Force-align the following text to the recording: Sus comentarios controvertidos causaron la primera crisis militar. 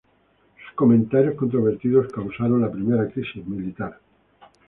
Sus 0.65 0.73
comentarios 0.75 1.35
controvertidos 1.35 2.11
causaron 2.11 2.61
la 2.61 2.71
primera 2.71 3.07
crisis 3.07 3.45
militar. 3.45 3.99